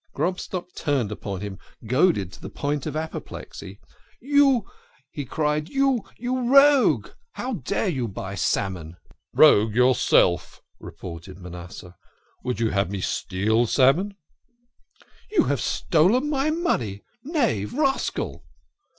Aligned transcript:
Grobstock 0.15 0.73
turned 0.73 1.11
upon 1.11 1.41
him, 1.41 1.59
goaded 1.85 2.33
to 2.33 2.41
the 2.41 2.49
point 2.49 2.87
of 2.87 2.95
apoplexy." 2.95 3.79
You!" 4.19 4.65
he 5.11 5.25
cried." 5.25 5.69
You 5.69 6.03
you 6.17 6.39
rogue! 6.51 7.09
How 7.33 7.53
dare 7.61 7.87
you 7.87 8.07
buy 8.07 8.33
salmon!"" 8.33 8.97
Rogue 9.35 9.75
yourself!" 9.75 10.59
retorted 10.89 11.37
Manasseh." 11.37 11.95
Would 12.43 12.59
you 12.59 12.71
have 12.71 12.89
me 12.89 12.99
steal 13.01 13.67
salmon?" 13.67 14.15
THE 14.15 14.15
KING 14.15 14.15
OF 14.15 15.05
SCHNORRERS. 15.05 15.09
15" 15.29 15.37
You 15.37 15.47
have 15.49 15.61
stolen 15.61 16.29
my 16.31 16.49
money, 16.49 17.03
knave, 17.23 17.73
rascal 17.75 18.43